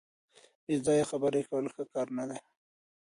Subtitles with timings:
[0.65, 2.39] بې ځایه خبرې کول ښه کار نه دی.